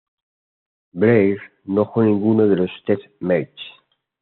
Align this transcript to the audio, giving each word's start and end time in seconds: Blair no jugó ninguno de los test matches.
Blair 0.95 1.37
no 1.67 1.85
jugó 1.85 2.01
ninguno 2.03 2.47
de 2.47 2.55
los 2.55 2.71
test 2.87 3.03
matches. 3.19 3.63